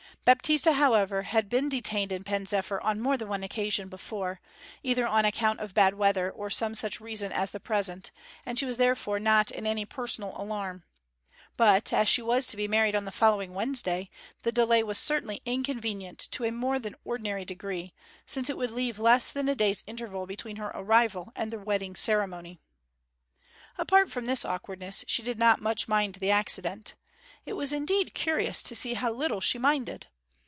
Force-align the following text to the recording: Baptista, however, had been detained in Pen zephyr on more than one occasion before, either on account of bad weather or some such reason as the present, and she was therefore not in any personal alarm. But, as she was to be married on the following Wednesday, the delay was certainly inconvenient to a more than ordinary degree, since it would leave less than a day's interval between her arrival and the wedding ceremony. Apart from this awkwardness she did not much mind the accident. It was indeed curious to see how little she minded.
Baptista, 0.23 0.73
however, 0.73 1.23
had 1.23 1.49
been 1.49 1.67
detained 1.67 2.11
in 2.11 2.23
Pen 2.23 2.45
zephyr 2.45 2.79
on 2.81 3.01
more 3.01 3.17
than 3.17 3.27
one 3.27 3.41
occasion 3.43 3.89
before, 3.89 4.39
either 4.83 5.07
on 5.07 5.25
account 5.25 5.59
of 5.59 5.73
bad 5.73 5.95
weather 5.95 6.29
or 6.29 6.47
some 6.51 6.75
such 6.75 7.01
reason 7.01 7.31
as 7.31 7.49
the 7.49 7.59
present, 7.59 8.11
and 8.45 8.57
she 8.59 8.65
was 8.67 8.77
therefore 8.77 9.19
not 9.19 9.49
in 9.49 9.65
any 9.65 9.83
personal 9.83 10.35
alarm. 10.39 10.83
But, 11.57 11.91
as 11.91 12.07
she 12.07 12.21
was 12.21 12.45
to 12.47 12.55
be 12.57 12.67
married 12.67 12.95
on 12.95 13.05
the 13.05 13.11
following 13.11 13.55
Wednesday, 13.55 14.11
the 14.43 14.51
delay 14.51 14.83
was 14.83 14.99
certainly 14.99 15.41
inconvenient 15.43 16.19
to 16.33 16.43
a 16.45 16.51
more 16.51 16.77
than 16.77 16.93
ordinary 17.03 17.43
degree, 17.43 17.91
since 18.27 18.47
it 18.47 18.57
would 18.57 18.69
leave 18.71 18.99
less 18.99 19.31
than 19.31 19.49
a 19.49 19.55
day's 19.55 19.83
interval 19.87 20.27
between 20.27 20.57
her 20.57 20.71
arrival 20.75 21.31
and 21.35 21.49
the 21.51 21.57
wedding 21.59 21.95
ceremony. 21.95 22.59
Apart 23.79 24.11
from 24.11 24.27
this 24.27 24.45
awkwardness 24.45 25.03
she 25.07 25.23
did 25.23 25.39
not 25.39 25.61
much 25.63 25.87
mind 25.87 26.13
the 26.15 26.29
accident. 26.29 26.93
It 27.43 27.53
was 27.53 27.73
indeed 27.73 28.13
curious 28.13 28.61
to 28.61 28.75
see 28.75 28.93
how 28.93 29.11
little 29.11 29.41
she 29.41 29.57
minded. 29.57 30.05